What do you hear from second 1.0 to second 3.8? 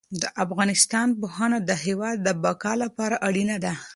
پوهنه د هېواد د بقا لپاره اړینه ده.